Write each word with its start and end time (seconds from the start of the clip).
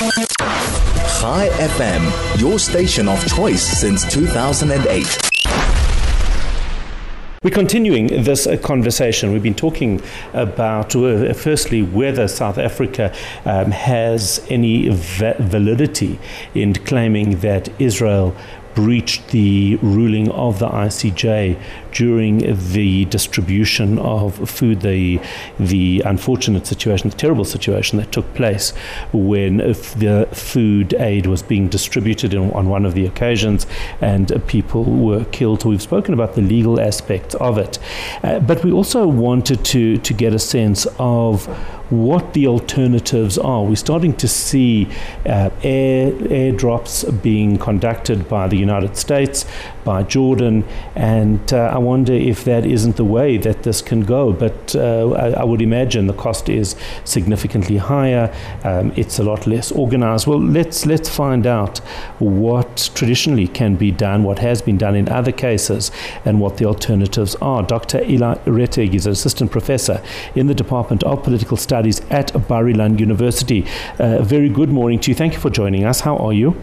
Chai 0.00 1.50
FM, 1.58 2.40
your 2.40 2.58
station 2.58 3.06
of 3.06 3.22
choice 3.26 3.62
since 3.62 4.10
2008. 4.10 5.30
We're 7.42 7.50
continuing 7.50 8.06
this 8.24 8.46
uh, 8.46 8.56
conversation. 8.56 9.30
We've 9.30 9.42
been 9.42 9.54
talking 9.54 10.00
about, 10.32 10.96
uh, 10.96 11.34
firstly, 11.34 11.82
whether 11.82 12.28
South 12.28 12.56
Africa 12.56 13.14
um, 13.44 13.72
has 13.72 14.46
any 14.48 14.88
va- 14.88 15.36
validity 15.38 16.18
in 16.54 16.72
claiming 16.72 17.40
that 17.40 17.68
Israel 17.78 18.34
breached 18.74 19.28
the 19.28 19.76
ruling 19.82 20.30
of 20.30 20.58
the 20.58 20.68
ICJ 20.68 21.60
during 21.92 22.38
the 22.72 23.04
distribution 23.06 23.98
of 23.98 24.48
food, 24.48 24.80
the, 24.80 25.20
the 25.58 26.02
unfortunate 26.06 26.66
situation, 26.66 27.10
the 27.10 27.16
terrible 27.16 27.44
situation 27.44 27.98
that 27.98 28.12
took 28.12 28.32
place 28.34 28.70
when 29.12 29.58
the 29.58 30.28
food 30.32 30.94
aid 30.94 31.26
was 31.26 31.42
being 31.42 31.68
distributed 31.68 32.34
on 32.34 32.68
one 32.68 32.86
of 32.86 32.94
the 32.94 33.06
occasions 33.06 33.66
and 34.00 34.32
people 34.46 34.84
were 34.84 35.24
killed. 35.26 35.62
So 35.62 35.68
We've 35.68 35.82
spoken 35.82 36.14
about 36.14 36.34
the 36.34 36.42
legal 36.42 36.80
aspects 36.80 37.34
of 37.36 37.58
it, 37.58 37.78
uh, 38.22 38.40
but 38.40 38.64
we 38.64 38.72
also 38.72 39.06
wanted 39.06 39.64
to, 39.66 39.98
to 39.98 40.14
get 40.14 40.32
a 40.34 40.38
sense 40.38 40.86
of 40.98 41.48
what 41.90 42.34
the 42.34 42.46
alternatives 42.46 43.36
are. 43.36 43.64
We're 43.64 43.74
starting 43.74 44.16
to 44.16 44.28
see 44.28 44.88
uh, 45.26 45.50
air 45.62 46.12
airdrops 46.12 47.22
being 47.22 47.58
conducted 47.58 48.28
by 48.28 48.46
the 48.46 48.56
United 48.56 48.96
States, 48.96 49.44
by 49.84 50.04
Jordan, 50.04 50.64
and 50.94 51.52
uh, 51.52 51.72
I 51.74 51.78
wonder 51.78 52.12
if 52.12 52.44
that 52.44 52.64
isn't 52.64 52.96
the 52.96 53.04
way 53.04 53.36
that 53.38 53.64
this 53.64 53.82
can 53.82 54.02
go. 54.02 54.32
But 54.32 54.76
uh, 54.76 55.10
I, 55.10 55.30
I, 55.30 55.44
would 55.44 55.60
imagine 55.60 56.06
the 56.06 56.12
cost 56.12 56.48
is 56.48 56.76
significantly 57.04 57.78
higher. 57.78 58.32
Um, 58.62 58.92
it's 58.96 59.18
a 59.18 59.24
lot 59.24 59.46
less 59.46 59.72
organized. 59.72 60.26
Well, 60.26 60.40
let's 60.40 60.86
let's 60.86 61.08
find 61.08 61.46
out 61.46 61.78
what 62.18 62.90
traditionally 62.94 63.48
can 63.48 63.74
be 63.74 63.90
done, 63.90 64.22
what 64.22 64.38
has 64.38 64.62
been 64.62 64.78
done 64.78 64.94
in 64.94 65.08
other 65.08 65.32
cases, 65.32 65.90
and 66.24 66.40
what 66.40 66.58
the 66.58 66.66
alternatives 66.66 67.34
are. 67.36 67.62
Dr. 67.64 67.98
Elai 67.98 68.38
Rettig 68.44 68.94
is 68.94 69.06
an 69.06 69.12
assistant 69.12 69.50
professor 69.50 70.00
in 70.36 70.46
the 70.46 70.54
Department 70.54 71.02
of 71.02 71.24
Political 71.24 71.56
Studies 71.56 71.79
at 72.10 72.32
Bar 72.48 72.64
Ilan 72.64 72.98
University. 72.98 73.66
Uh, 73.98 74.22
very 74.22 74.48
good 74.48 74.68
morning 74.70 74.98
to 75.00 75.10
you. 75.10 75.14
Thank 75.14 75.34
you 75.34 75.40
for 75.40 75.50
joining 75.50 75.84
us. 75.84 76.00
How 76.00 76.16
are 76.16 76.32
you? 76.32 76.60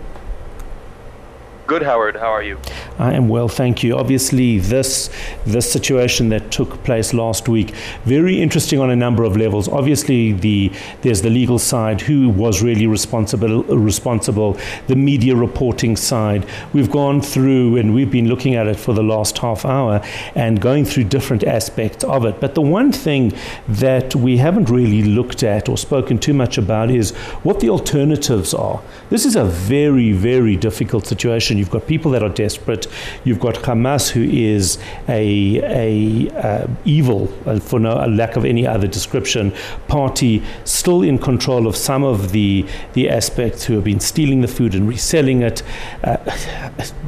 Good, 1.67 1.83
Howard. 1.83 2.15
How 2.15 2.31
are 2.31 2.43
you? 2.43 2.59
I 2.99 3.13
am 3.13 3.29
well, 3.29 3.47
thank 3.47 3.83
you. 3.83 3.95
Obviously, 3.97 4.59
this 4.59 5.09
this 5.45 5.71
situation 5.71 6.29
that 6.29 6.51
took 6.51 6.83
place 6.83 7.13
last 7.13 7.47
week 7.47 7.73
very 8.05 8.41
interesting 8.41 8.79
on 8.79 8.89
a 8.89 8.95
number 8.95 9.23
of 9.23 9.37
levels. 9.37 9.67
Obviously, 9.67 10.31
the 10.31 10.71
there's 11.01 11.21
the 11.21 11.29
legal 11.29 11.59
side, 11.59 12.01
who 12.01 12.29
was 12.29 12.63
really 12.63 12.87
responsible 12.87 13.63
responsible, 13.63 14.57
the 14.87 14.95
media 14.95 15.35
reporting 15.35 15.95
side. 15.95 16.47
We've 16.73 16.89
gone 16.89 17.21
through 17.21 17.77
and 17.77 17.93
we've 17.93 18.11
been 18.11 18.27
looking 18.27 18.55
at 18.55 18.67
it 18.67 18.77
for 18.77 18.93
the 18.93 19.03
last 19.03 19.37
half 19.37 19.65
hour 19.65 20.01
and 20.33 20.59
going 20.59 20.85
through 20.85 21.05
different 21.05 21.43
aspects 21.43 22.03
of 22.03 22.25
it. 22.25 22.39
But 22.39 22.55
the 22.55 22.61
one 22.61 22.91
thing 22.91 23.33
that 23.67 24.15
we 24.15 24.37
haven't 24.37 24.69
really 24.69 25.03
looked 25.03 25.43
at 25.43 25.69
or 25.69 25.77
spoken 25.77 26.17
too 26.17 26.33
much 26.33 26.57
about 26.57 26.89
is 26.89 27.11
what 27.43 27.59
the 27.59 27.69
alternatives 27.69 28.53
are. 28.53 28.81
This 29.09 29.25
is 29.25 29.35
a 29.35 29.45
very 29.45 30.13
very 30.13 30.55
difficult 30.55 31.05
situation 31.05 31.57
You've 31.57 31.69
got 31.69 31.87
people 31.87 32.11
that 32.11 32.23
are 32.23 32.29
desperate. 32.29 32.86
You've 33.23 33.39
got 33.39 33.55
Hamas, 33.55 34.09
who 34.09 34.23
is 34.23 34.77
a, 35.07 35.59
a 35.63 36.29
uh, 36.37 36.67
evil, 36.85 37.33
uh, 37.45 37.59
for 37.59 37.79
no 37.79 37.95
lack 38.05 38.35
of 38.35 38.45
any 38.45 38.65
other 38.65 38.87
description, 38.87 39.53
party 39.87 40.43
still 40.63 41.01
in 41.01 41.17
control 41.17 41.67
of 41.67 41.75
some 41.75 42.03
of 42.03 42.31
the 42.31 42.65
the 42.93 43.09
aspects 43.09 43.65
who 43.65 43.73
have 43.75 43.83
been 43.83 43.99
stealing 43.99 44.41
the 44.41 44.47
food 44.47 44.75
and 44.75 44.87
reselling 44.87 45.41
it. 45.41 45.63
Uh, 46.03 46.17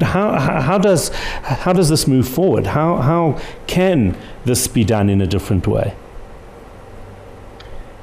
how, 0.02 0.38
how 0.38 0.78
does 0.78 1.10
how 1.10 1.74
does 1.74 1.90
this 1.90 2.08
move 2.08 2.28
forward? 2.28 2.68
How 2.68 2.98
how 2.98 3.40
can 3.68 4.18
this 4.46 4.68
be 4.68 4.84
done 4.84 5.10
in 5.10 5.22
a 5.22 5.28
different 5.28 5.68
way? 5.68 5.96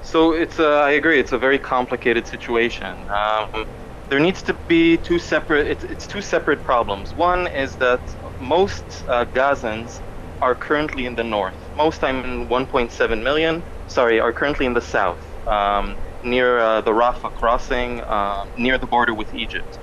So 0.03 0.33
it's 0.33 0.59
uh, 0.59 0.81
I 0.81 0.93
agree. 0.93 1.19
It's 1.19 1.33
a 1.33 1.39
very 1.39 1.59
complicated 1.59 2.27
situation. 2.27 2.97
Um, 3.11 3.67
there 4.09 4.21
needs 4.21 4.43
to 4.43 4.55
be 4.69 4.97
two 4.99 5.19
separate 5.19 5.67
it's, 5.67 5.85
it's 5.85 6.07
two 6.07 6.23
separate 6.23 6.63
problems. 6.63 7.15
One 7.15 7.47
is 7.49 7.77
that 7.77 8.01
most 8.41 8.85
uh, 9.09 9.25
gazans 9.27 10.01
are 10.43 10.55
currently 10.55 11.07
in 11.07 11.15
the 11.15 11.25
north. 11.25 11.57
Most 11.77 12.05
i 12.05 12.13
mean 12.13 12.49
1.7 12.49 13.23
million 13.23 13.63
sorry 13.89 14.21
are 14.21 14.33
currently 14.33 14.67
in 14.67 14.75
the 14.75 14.81
south 14.81 15.23
um, 15.47 15.97
near 16.23 16.59
uh, 16.59 16.81
the 16.81 16.93
rafah 16.93 17.33
crossing 17.35 18.01
uh, 18.03 18.45
near 18.57 18.79
the 18.79 18.87
border 18.87 19.15
with 19.15 19.33
egypt. 19.35 19.79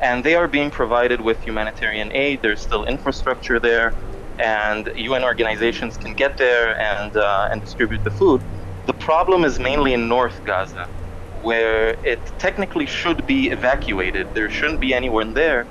And 0.00 0.24
they 0.24 0.34
are 0.36 0.46
being 0.46 0.70
provided 0.70 1.20
with 1.20 1.42
humanitarian 1.42 2.12
aid. 2.12 2.40
There's 2.42 2.60
still 2.60 2.84
infrastructure 2.84 3.58
there 3.58 3.94
and 4.38 4.88
un 4.96 5.24
organizations 5.24 5.96
can 5.96 6.14
get 6.14 6.36
there 6.38 6.78
and 6.80 7.16
uh, 7.16 7.48
and 7.50 7.60
distribute 7.60 8.02
the 8.04 8.10
food. 8.10 8.40
The 8.86 8.94
problem 8.94 9.44
is 9.44 9.58
mainly 9.58 9.92
in 9.92 10.08
north 10.08 10.40
gaza 10.44 10.88
where 11.40 11.96
it 12.04 12.20
technically 12.38 12.86
should 12.86 13.26
be 13.26 13.50
evacuated. 13.50 14.28
There 14.34 14.48
shouldn't 14.48 14.80
be 14.80 14.94
anyone 14.94 15.34
there, 15.34 15.68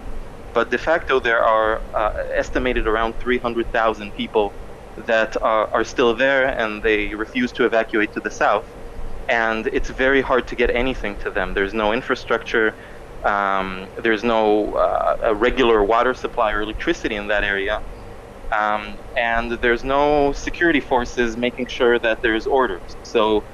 but 0.53 0.71
de 0.71 0.77
facto 0.77 1.19
there 1.19 1.43
are 1.43 1.81
uh, 1.93 2.11
estimated 2.35 2.87
around 2.87 3.15
300,000 3.19 4.13
people 4.13 4.55
that 4.97 5.35
are, 5.41 5.69
are 5.73 5.83
still 5.83 6.15
there 6.15 6.47
and 6.47 6.83
they 6.83 7.13
refuse 7.15 7.51
to 7.53 7.65
evacuate 7.65 8.13
to 8.13 8.21
the 8.21 8.31
south. 8.31 8.75
And 9.29 9.67
it's 9.73 9.89
very 9.89 10.21
hard 10.21 10.47
to 10.47 10.55
get 10.55 10.69
anything 10.75 11.17
to 11.17 11.31
them. 11.31 11.53
There's 11.53 11.73
no 11.73 11.93
infrastructure, 11.93 12.75
um, 13.23 13.89
there's 13.97 14.23
no 14.23 14.73
uh, 14.75 15.35
regular 15.35 15.83
water 15.83 16.13
supply 16.13 16.51
or 16.53 16.61
electricity 16.61 17.15
in 17.15 17.27
that 17.27 17.43
area. 17.43 17.81
Um, 18.57 18.99
and 19.15 19.51
there's 19.61 19.83
no 19.83 20.31
security 20.31 20.79
forces 20.79 21.37
making 21.37 21.67
sure 21.67 21.99
that 21.99 22.19
there's 22.21 22.47
orders. 22.47 22.95
So 23.03 23.45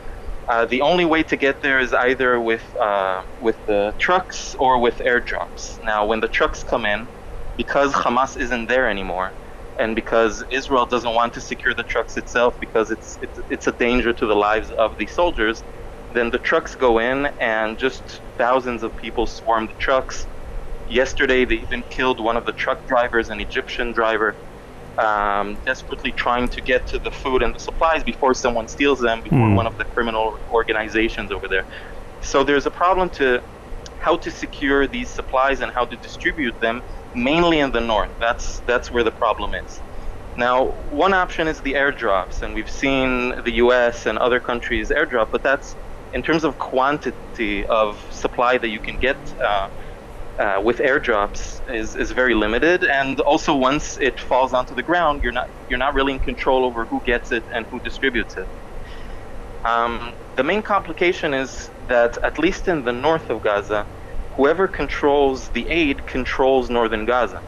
uh, 0.48 0.66
the 0.66 0.81
only 0.81 1.06
way 1.06 1.24
to 1.24 1.38
get 1.38 1.62
there 1.62 1.80
is 1.80 1.94
either 1.94 2.40
with 2.40 2.64
uh, 2.81 3.22
with 3.40 3.58
the 3.66 3.94
trucks 4.00 4.56
or 4.59 4.80
with 4.80 4.98
airdrops. 4.98 5.78
Now, 5.84 6.06
when 6.06 6.20
the 6.20 6.28
trucks 6.28 6.64
come 6.64 6.86
in, 6.86 7.08
because 7.56 7.94
Hamas 7.94 8.36
isn't 8.38 8.68
there 8.68 8.90
anymore, 8.90 9.36
and 9.80 9.96
because 9.96 10.44
Israel 10.52 10.86
doesn't 10.86 11.14
want 11.16 11.34
to 11.34 11.42
secure 11.42 11.74
the 11.74 11.84
trucks 11.84 12.18
itself 12.18 12.56
because 12.59 12.92
it's 12.92 13.18
it's, 13.22 13.40
it's 13.50 13.68
a 13.68 13.72
danger 13.74 14.14
to 14.14 14.26
the 14.28 14.36
lives 14.36 14.72
of 14.72 14.98
the 14.98 15.08
soldiers, 15.08 15.64
then 16.09 16.30
the 16.31 16.40
trucks 16.40 16.75
go 16.75 17.00
in 17.00 17.30
and 17.40 17.78
just 17.78 18.22
thousands 18.38 18.84
of 18.84 18.96
people 18.96 19.25
swarm 19.25 19.68
the 19.68 19.74
trucks. 19.80 20.28
Yesterday, 20.86 21.46
they 21.46 21.56
even 21.56 21.84
killed 21.90 22.20
one 22.20 22.36
of 22.36 22.46
the 22.46 22.52
truck 22.54 22.86
drivers, 22.86 23.30
an 23.30 23.40
Egyptian 23.40 23.94
driver 23.94 24.38
um, 24.98 25.56
desperately 25.66 26.12
trying 26.12 26.48
to 26.50 26.62
get 26.62 26.88
to 26.88 27.00
the 27.00 27.12
food 27.12 27.42
and 27.42 27.56
the 27.56 27.59
supplies 27.59 28.04
before 28.04 28.34
someone 28.34 28.68
steals 28.68 29.00
them, 29.00 29.22
before 29.22 29.40
mm. 29.40 29.56
one 29.56 29.68
of 29.68 29.78
the 29.78 29.86
criminal 29.86 30.40
organizations 30.52 31.31
over 31.31 31.48
there. 31.48 31.66
So 32.22 32.44
there's 32.44 32.66
a 32.66 32.72
problem 32.72 33.09
to 33.12 33.42
how 34.00 34.18
to 34.18 34.31
secure 34.31 34.88
these 34.88 35.09
supplies 35.09 35.62
and 35.62 35.72
how 35.72 35.86
to 35.86 35.96
distribute 35.98 36.59
them, 36.59 36.84
mainly 37.16 37.59
in 37.59 37.72
the 37.72 37.81
north. 37.81 38.12
That's 38.20 38.59
that's 38.62 38.92
where 38.92 39.04
the 39.04 39.12
problem 39.12 39.54
is. 39.54 39.81
Now, 40.36 40.66
one 40.90 41.14
option 41.14 41.48
is 41.48 41.62
the 41.62 41.74
airdrops, 41.74 42.42
and 42.42 42.56
we've 42.56 42.70
seen 42.70 43.42
the 43.44 43.54
U.S. 43.66 44.06
and 44.08 44.18
other 44.18 44.40
countries 44.40 44.90
airdrop, 44.90 45.30
but 45.31 45.44
that's 45.44 45.75
in 46.12 46.24
terms 46.24 46.44
of 46.44 46.58
quantity 46.58 47.66
of 47.68 48.00
supply 48.12 48.58
that 48.58 48.70
you 48.70 48.80
can 48.80 48.98
get. 48.98 49.18
Uh, 49.40 49.70
uh, 50.40 50.60
with 50.64 50.78
airdrops 50.80 51.62
is, 51.68 51.96
is 51.96 52.12
very 52.12 52.34
limited. 52.34 52.84
And 52.84 53.20
also 53.22 53.56
once 53.56 53.98
it 53.98 54.20
falls 54.20 54.54
onto 54.54 54.76
the 54.76 54.84
ground 54.84 55.22
you're 55.24 55.32
not 55.32 55.50
you're 55.68 55.80
not 55.80 55.94
really 55.94 56.14
in 56.14 56.20
control 56.20 56.66
over 56.66 56.86
who 56.86 57.02
gets 57.06 57.32
it 57.32 57.46
and 57.54 57.66
who 57.70 57.80
distributes 57.80 58.36
it. 58.38 58.50
Um, 59.66 60.14
the 60.36 60.44
main 60.44 60.62
complication 60.62 61.34
is 61.34 61.72
that 61.88 62.18
at 62.24 62.38
least 62.38 62.68
in 62.68 62.84
the 62.84 62.92
north 62.92 63.30
of 63.30 63.42
Gaza 63.42 63.88
whoever 64.36 64.68
controls 64.68 65.50
the 65.50 65.69
aid 65.69 66.06
controls 66.07 66.69
northern 66.69 67.06
Gaza. 67.06 67.44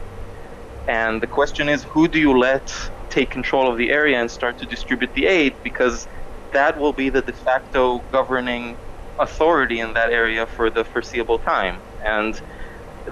And 0.86 1.20
the 1.20 1.26
question 1.26 1.68
is 1.68 1.84
who 1.84 2.08
do 2.08 2.18
you 2.18 2.38
let 2.38 2.72
take 3.10 3.30
control 3.30 3.70
of 3.70 3.76
the 3.76 3.90
area 3.90 4.20
and 4.20 4.30
start 4.30 4.58
to 4.58 4.66
distribute 4.66 5.12
the 5.14 5.26
aid? 5.26 5.56
Because 5.64 6.06
that 6.52 6.78
will 6.78 6.92
be 6.92 7.10
the 7.10 7.22
de 7.22 7.32
facto 7.32 8.04
governing 8.12 8.78
authority 9.18 9.80
in 9.80 9.94
that 9.94 10.10
area 10.10 10.46
for 10.46 10.70
the 10.70 10.84
foreseeable 10.84 11.38
time. 11.38 11.82
And 12.04 12.40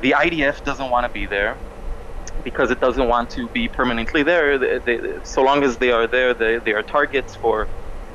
the 0.00 0.12
IDF 0.19 0.62
doesn't 0.62 0.91
want 0.91 1.05
to 1.05 1.11
be 1.11 1.26
there 1.26 1.61
because 2.43 2.70
it 2.70 2.81
doesn't 2.81 3.08
want 3.08 3.31
to 3.31 3.49
be 3.50 3.69
permanently 3.69 4.23
there. 4.23 4.58
They, 4.58 4.81
they, 4.87 4.99
so 5.25 5.43
long 5.43 5.64
as 5.64 5.79
they 5.79 5.91
are 5.93 6.08
there, 6.08 6.35
they, 6.35 6.58
they 6.64 6.73
are 6.73 6.82
targets 6.82 7.37
for 7.37 7.70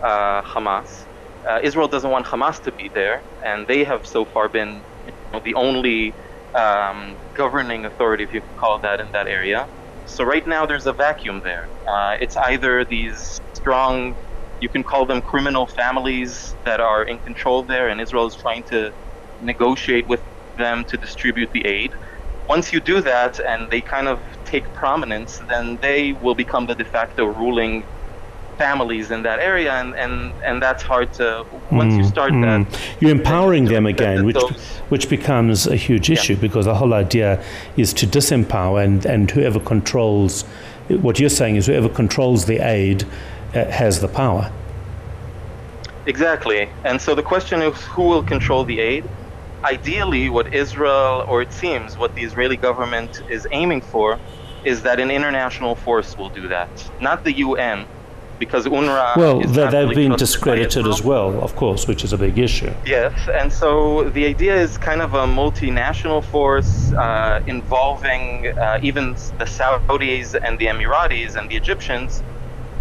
uh, 0.06 0.42
Hamas. 0.44 1.08
Uh, 1.50 1.60
Israel 1.64 1.88
doesn't 1.88 2.12
want 2.12 2.26
Hamas 2.28 2.62
to 2.64 2.72
be 2.74 2.92
there, 2.94 3.26
and 3.46 3.68
they 3.68 3.84
have 3.84 4.06
so 4.06 4.26
far 4.26 4.50
been 4.50 4.84
you 5.06 5.12
know, 5.34 5.42
the 5.44 5.56
only 5.56 6.16
um, 6.56 7.18
governing 7.36 7.86
authority, 7.86 8.24
if 8.24 8.34
you 8.34 8.42
can 8.42 8.56
call 8.56 8.80
that, 8.81 9.00
in 9.00 9.12
that 9.14 9.28
area. 9.28 9.70
So 10.06 10.24
right 10.24 10.46
now 10.48 10.66
there's 10.66 10.86
a 10.88 10.94
vacuum 10.94 11.42
there. 11.44 11.70
Uh, 11.88 12.16
it's 12.22 12.38
either 12.38 12.86
these 12.86 13.40
strong, 13.54 14.16
you 14.60 14.70
can 14.70 14.84
call 14.84 15.06
them 15.06 15.22
criminal 15.22 15.68
families 15.68 16.58
that 16.66 16.80
are 16.80 17.04
in 17.04 17.20
control 17.20 17.66
there, 17.66 17.90
and 17.90 18.02
Israel 18.02 18.28
is 18.28 18.36
trying 18.36 18.64
to 18.66 18.94
negotiate 19.40 20.08
with 20.08 20.24
them 20.59 20.83
to 20.85 20.95
distribute 20.97 21.51
the 21.51 21.65
aid. 21.65 21.91
Once 22.47 22.71
you 22.73 22.79
do 22.79 23.01
that 23.01 23.39
and 23.39 23.69
they 23.71 23.81
kind 23.81 24.07
of 24.07 24.19
take 24.45 24.65
prominence, 24.73 25.39
then 25.51 25.77
they 25.77 26.13
will 26.13 26.35
become 26.35 26.65
the 26.67 26.75
de 26.75 26.85
facto 26.85 27.25
ruling 27.25 27.83
families 28.59 29.09
in 29.09 29.23
that 29.23 29.39
area, 29.39 29.71
and, 29.81 29.95
and, 29.95 30.33
and 30.44 30.61
that's 30.61 30.83
hard 30.83 31.11
to 31.13 31.45
once 31.71 31.94
mm, 31.94 31.97
you 32.00 32.03
start 32.03 32.33
mm. 32.33 32.44
that. 32.44 32.79
You're 33.00 33.11
empowering 33.11 33.65
them 33.65 33.85
again, 33.88 34.25
which 34.25 34.44
which 34.89 35.09
becomes 35.09 35.65
a 35.65 35.77
huge 35.88 36.07
issue 36.11 36.33
yeah. 36.33 36.47
because 36.47 36.65
the 36.65 36.75
whole 36.75 36.94
idea 36.94 37.41
is 37.77 37.94
to 37.94 38.06
disempower, 38.06 38.83
and, 38.83 39.06
and 39.06 39.31
whoever 39.31 39.59
controls 39.59 40.44
what 41.06 41.19
you're 41.19 41.38
saying 41.41 41.56
is 41.56 41.67
whoever 41.67 41.89
controls 41.89 42.45
the 42.45 42.59
aid 42.59 43.03
uh, 43.03 43.65
has 43.81 44.01
the 44.01 44.07
power. 44.07 44.51
Exactly, 46.06 46.69
and 46.83 47.01
so 47.01 47.15
the 47.15 47.23
question 47.33 47.61
is 47.61 47.73
who 47.94 48.03
will 48.03 48.23
control 48.23 48.63
the 48.65 48.79
aid. 48.79 49.03
Ideally, 49.63 50.29
what 50.29 50.53
Israel, 50.53 51.25
or 51.27 51.41
it 51.41 51.51
seems 51.51 51.97
what 51.97 52.15
the 52.15 52.23
Israeli 52.23 52.57
government 52.57 53.21
is 53.29 53.45
aiming 53.51 53.81
for, 53.81 54.17
is 54.63 54.81
that 54.83 55.00
an 55.00 55.11
international 55.11 55.75
force 55.75 56.17
will 56.17 56.29
do 56.29 56.47
that, 56.47 56.69
not 57.01 57.23
the 57.23 57.33
UN, 57.33 57.85
because 58.39 58.65
UNRWA. 58.65 59.17
Well, 59.17 59.41
they, 59.41 59.61
have 59.61 59.73
really 59.73 59.95
been 59.95 60.15
discredited 60.15 60.88
as 60.88 61.03
well, 61.03 61.41
of 61.41 61.56
course, 61.56 61.88
which 61.88 62.03
is 62.03 62.13
a 62.13 62.17
big 62.17 62.38
issue. 62.38 62.73
Yes, 62.85 63.13
and 63.27 63.51
so 63.51 64.09
the 64.11 64.25
idea 64.25 64.56
is 64.56 64.77
kind 64.77 65.01
of 65.01 65.13
a 65.13 65.25
multinational 65.25 66.23
force 66.23 66.94
uh, 66.94 67.44
involving 67.45 68.47
uh, 68.57 68.79
even 68.81 69.13
the 69.39 69.45
Saudis 69.45 70.39
and 70.41 70.57
the 70.57 70.67
Emiratis 70.67 71.35
and 71.35 71.50
the 71.50 71.57
Egyptians. 71.57 72.23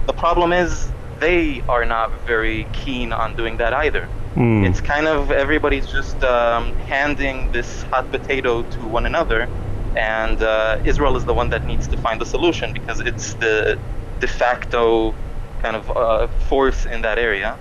The 0.07 0.13
problem 0.13 0.53
is 0.53 0.89
they 1.19 1.63
are 1.69 1.85
not 1.85 2.13
very 2.25 2.67
keen 2.73 3.13
on 3.13 3.35
doing 3.35 3.57
that 3.57 3.73
either. 3.73 4.09
Mm. 4.37 4.67
It's 4.69 4.81
kind 4.81 5.07
of 5.09 5.31
everybody's 5.31 5.87
just 5.87 6.23
um, 6.25 6.77
handing 6.77 7.51
this 7.53 7.83
hot 7.93 8.11
potato 8.11 8.63
to 8.63 8.87
one 8.87 9.07
another, 9.07 9.51
and 9.95 10.43
uh, 10.43 10.79
Israel 10.85 11.17
is 11.17 11.25
the 11.25 11.35
one 11.35 11.51
that 11.51 11.65
needs 11.67 11.89
to 11.89 11.97
find 11.97 12.21
the 12.21 12.27
solution 12.27 12.73
because 12.73 13.01
it's 13.01 13.35
the 13.35 13.79
de 14.21 14.29
facto 14.29 15.19
kind 15.59 15.77
of 15.77 15.91
uh, 15.97 16.29
force 16.49 16.87
in 16.87 17.03
that 17.03 17.19
area, 17.19 17.61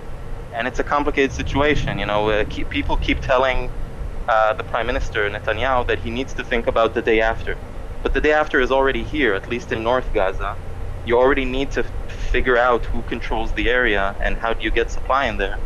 and 0.52 0.68
it's 0.68 0.78
a 0.78 0.84
complicated 0.84 1.32
situation. 1.32 1.98
You 1.98 2.06
know, 2.06 2.28
uh, 2.30 2.44
keep, 2.48 2.68
people 2.70 2.96
keep 2.98 3.20
telling 3.20 3.72
uh, 4.28 4.54
the 4.54 4.64
prime 4.64 4.86
minister 4.86 5.28
Netanyahu 5.30 5.86
that 5.88 6.00
he 6.00 6.10
needs 6.10 6.34
to 6.34 6.44
think 6.44 6.66
about 6.66 6.94
the 6.94 7.02
day 7.02 7.20
after, 7.20 7.58
but 8.02 8.14
the 8.14 8.20
day 8.20 8.32
after 8.32 8.60
is 8.60 8.70
already 8.72 9.04
here, 9.04 9.34
at 9.34 9.48
least 9.48 9.72
in 9.72 9.82
North 9.82 10.12
Gaza. 10.12 10.58
You 11.04 11.18
already 11.18 11.46
need 11.46 11.70
to 11.72 11.84
figure 12.08 12.58
out 12.58 12.84
who 12.86 13.02
controls 13.02 13.54
the 13.54 13.68
area 13.70 14.16
and 14.20 14.36
how 14.38 14.54
do 14.54 14.62
you 14.64 14.70
get 14.70 14.90
supply 14.90 15.26
in 15.26 15.38
there. 15.38 15.58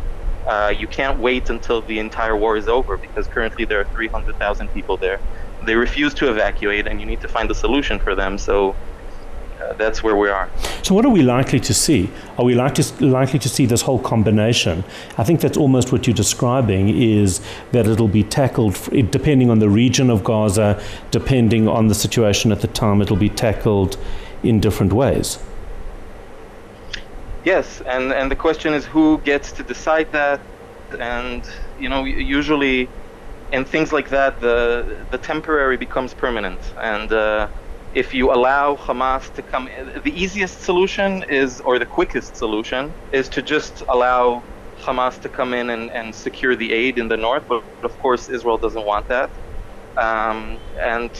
Uh, 0.47 0.73
you 0.77 0.87
can't 0.87 1.19
wait 1.19 1.49
until 1.49 1.81
the 1.81 1.99
entire 1.99 2.35
war 2.35 2.57
is 2.57 2.67
over 2.67 2.97
because 2.97 3.27
currently 3.27 3.65
there 3.65 3.79
are 3.79 3.85
300,000 3.85 4.67
people 4.69 4.97
there. 4.97 5.19
They 5.65 5.75
refuse 5.75 6.13
to 6.15 6.29
evacuate, 6.29 6.87
and 6.87 6.99
you 6.99 7.05
need 7.05 7.21
to 7.21 7.29
find 7.29 7.49
a 7.49 7.55
solution 7.55 7.97
for 7.99 8.15
them. 8.15 8.37
So 8.37 8.75
uh, 9.61 9.73
that's 9.73 10.03
where 10.03 10.15
we 10.15 10.29
are. 10.29 10.49
So, 10.81 10.93
what 10.93 11.05
are 11.05 11.09
we 11.09 11.21
likely 11.21 11.59
to 11.61 11.73
see? 11.73 12.09
Are 12.37 12.43
we 12.43 12.55
likely 12.55 12.83
to, 12.83 13.05
likely 13.05 13.39
to 13.39 13.47
see 13.47 13.65
this 13.65 13.81
whole 13.81 13.99
combination? 13.99 14.83
I 15.17 15.23
think 15.23 15.39
that's 15.39 15.57
almost 15.57 15.91
what 15.91 16.05
you're 16.05 16.15
describing 16.15 16.89
is 16.89 17.39
that 17.71 17.87
it'll 17.87 18.07
be 18.07 18.23
tackled 18.23 18.75
depending 19.11 19.49
on 19.49 19.59
the 19.59 19.69
region 19.69 20.09
of 20.09 20.23
Gaza, 20.23 20.81
depending 21.11 21.67
on 21.67 21.87
the 21.87 21.95
situation 21.95 22.51
at 22.51 22.61
the 22.61 22.67
time, 22.67 23.01
it'll 23.01 23.15
be 23.15 23.29
tackled 23.29 23.97
in 24.41 24.59
different 24.59 24.91
ways. 24.91 25.39
Yes, 27.43 27.81
and, 27.85 28.13
and 28.13 28.31
the 28.31 28.35
question 28.35 28.73
is 28.73 28.85
who 28.85 29.21
gets 29.21 29.51
to 29.53 29.63
decide 29.63 30.11
that? 30.13 30.41
And, 30.99 31.45
you 31.75 31.89
know, 31.89 32.03
usually 32.05 32.93
in 33.51 33.65
things 33.65 33.91
like 33.93 34.09
that, 34.09 34.39
the, 34.39 35.07
the 35.11 35.17
temporary 35.17 35.77
becomes 35.77 36.13
permanent. 36.13 36.73
And, 36.81 37.11
uh, 37.11 37.49
if 37.93 38.13
you 38.13 38.31
allow 38.33 38.75
Hamas 38.75 39.31
to 39.33 39.43
come 39.43 39.67
in, 39.67 40.01
the 40.03 40.11
easiest 40.23 40.63
solution 40.63 41.23
is, 41.29 41.61
or 41.61 41.79
the 41.79 41.85
quickest 41.85 42.37
solution, 42.37 42.95
is 43.11 43.29
to 43.29 43.41
just 43.43 43.83
allow 43.89 44.45
Hamas 44.85 45.19
to 45.21 45.29
come 45.29 45.53
in 45.53 45.69
and, 45.69 45.91
and 45.91 46.15
secure 46.15 46.55
the 46.55 46.73
aid 46.73 46.99
in 46.99 47.07
the 47.09 47.17
north. 47.17 47.43
But 47.49 47.63
of 47.83 47.97
course, 47.99 48.29
Israel 48.29 48.57
doesn't 48.59 48.85
want 48.85 49.07
that. 49.09 49.31
Um, 50.01 50.59
and 50.83 51.11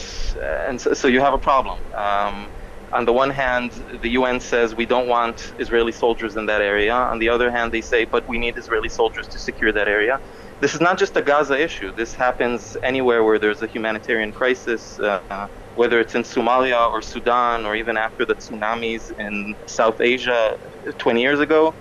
and 0.68 0.80
so, 0.80 0.94
so, 0.94 1.08
you 1.08 1.20
have 1.20 1.34
a 1.34 1.38
problem. 1.38 1.78
Um, 1.96 2.50
on 2.92 3.04
the 3.04 3.12
one 3.12 3.30
hand, 3.30 3.72
the 4.02 4.10
UN 4.10 4.40
says 4.40 4.74
we 4.74 4.86
don't 4.86 5.08
want 5.08 5.52
Israeli 5.58 5.92
soldiers 5.92 6.36
in 6.36 6.46
that 6.46 6.60
area. 6.62 6.94
On 6.94 7.18
the 7.18 7.28
other 7.28 7.50
hand, 7.50 7.72
they 7.72 7.80
say, 7.82 8.04
but 8.04 8.24
we 8.28 8.38
need 8.38 8.56
Israeli 8.58 8.88
soldiers 8.88 9.28
to 9.28 9.38
secure 9.38 9.72
that 9.72 9.88
area. 9.88 10.20
This 10.60 10.74
is 10.74 10.80
not 10.80 10.98
just 10.98 11.16
a 11.16 11.22
Gaza 11.22 11.58
issue. 11.58 11.92
This 11.92 12.14
happens 12.14 12.76
anywhere 12.82 13.24
where 13.24 13.38
there's 13.38 13.62
a 13.62 13.66
humanitarian 13.66 14.32
crisis. 14.32 14.98
Uh, 14.98 15.48
whether 15.74 16.00
it's 16.00 16.14
in 16.14 16.22
Somalia 16.22 16.90
or 16.90 17.02
Sudan 17.02 17.66
or 17.66 17.76
even 17.76 17.96
after 17.96 18.26
the 18.26 18.36
tsunamis 18.36 19.10
in 19.18 19.56
South 19.66 20.00
Asia 20.00 20.56
20 20.98 21.22
years 21.22 21.40
ago, 21.40 21.76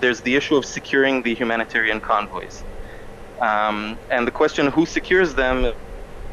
there's 0.00 0.22
the 0.22 0.36
issue 0.36 0.56
of 0.56 0.64
securing 0.64 1.22
the 1.22 1.34
humanitarian 1.34 2.00
convoys. 2.00 2.64
Um, 3.42 3.98
and 4.10 4.26
the 4.26 4.32
question 4.32 4.68
who 4.68 4.86
secures 4.86 5.34
them 5.34 5.72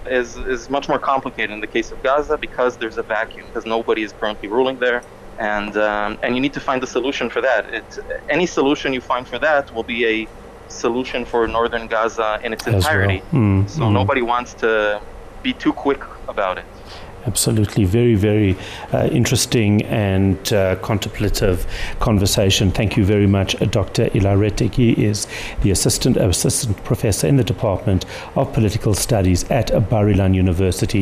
is, 0.05 0.37
is 0.37 0.69
much 0.69 0.87
more 0.89 0.99
complicated 0.99 1.51
in 1.51 1.61
the 1.61 1.67
case 1.67 1.91
of 1.91 2.01
Gaza 2.03 2.37
because 2.37 2.77
there's 2.77 2.97
a 2.97 3.03
vacuum, 3.03 3.45
because 3.47 3.65
nobody 3.65 4.03
is 4.03 4.11
currently 4.13 4.49
ruling 4.49 4.79
there. 4.79 5.03
And, 5.39 5.75
um, 5.77 6.19
and 6.21 6.35
you 6.35 6.41
need 6.41 6.53
to 6.53 6.59
find 6.59 6.83
a 6.83 6.87
solution 6.87 7.29
for 7.29 7.41
that. 7.41 7.73
It, 7.73 7.99
any 8.29 8.45
solution 8.45 8.93
you 8.93 9.01
find 9.01 9.27
for 9.27 9.39
that 9.39 9.73
will 9.73 9.83
be 9.83 10.05
a 10.05 10.27
solution 10.67 11.25
for 11.25 11.47
northern 11.47 11.87
Gaza 11.87 12.39
in 12.43 12.53
its 12.53 12.67
entirety. 12.67 13.21
Well. 13.31 13.41
Mm, 13.41 13.69
so 13.69 13.81
mm. 13.81 13.91
nobody 13.91 14.21
wants 14.21 14.53
to 14.55 15.01
be 15.43 15.53
too 15.53 15.73
quick 15.73 16.03
about 16.27 16.57
it. 16.57 16.65
Absolutely, 17.27 17.85
very, 17.85 18.15
very 18.15 18.57
uh, 18.93 19.07
interesting 19.11 19.83
and 19.83 20.51
uh, 20.53 20.75
contemplative 20.77 21.67
conversation. 21.99 22.71
Thank 22.71 22.97
you 22.97 23.05
very 23.05 23.27
much, 23.27 23.61
uh, 23.61 23.65
Dr. 23.65 24.07
Elai 24.09 24.35
Rettig. 24.35 24.73
He 24.73 25.05
is 25.05 25.27
the 25.61 25.69
assistant 25.69 26.17
assistant 26.17 26.83
professor 26.83 27.27
in 27.27 27.37
the 27.37 27.43
Department 27.43 28.05
of 28.35 28.51
Political 28.53 28.95
Studies 28.95 29.49
at 29.51 29.67
Bar 29.87 30.05
Ilan 30.05 30.33
University. 30.33 30.99